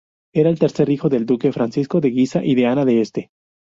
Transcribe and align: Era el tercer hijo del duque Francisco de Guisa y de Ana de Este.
Era 0.33 0.49
el 0.49 0.57
tercer 0.57 0.89
hijo 0.89 1.09
del 1.09 1.27
duque 1.27 1.51
Francisco 1.53 2.01
de 2.01 2.09
Guisa 2.09 2.43
y 2.43 2.55
de 2.55 2.65
Ana 2.65 2.85
de 2.85 3.01
Este. 3.01 3.29